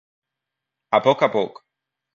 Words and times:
A 0.99 1.03
poc 1.09 1.23
a 1.29 1.33
poc! 1.39 1.65